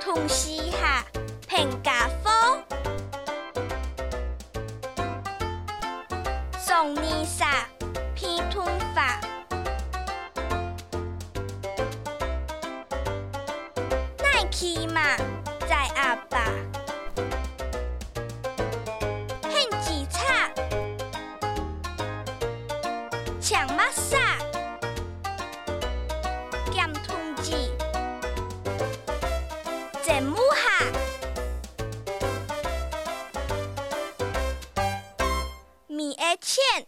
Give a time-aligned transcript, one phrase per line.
[0.00, 1.04] 痛西哈，
[1.46, 2.32] 平甲风，
[6.58, 7.66] 送你啥？
[8.14, 9.20] 偏吞法，
[14.18, 15.00] 耐去嘛，
[15.68, 16.57] 在阿爸,爸。
[23.40, 24.36] 抢玛莎
[26.72, 27.72] 电筒机
[30.02, 30.84] 真母哈
[35.86, 36.86] 米 a 钱